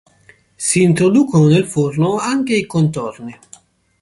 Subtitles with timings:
[0.57, 3.37] Si introducono nel forno anche i contorni.